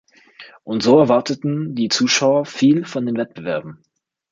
Und 0.63 0.81
so 0.81 0.97
erwarteten 0.97 1.75
die 1.75 1.87
Zuschauer 1.89 2.47
viel 2.47 2.85
von 2.85 3.05
den 3.05 3.17
Wettbewerben. 3.17 3.83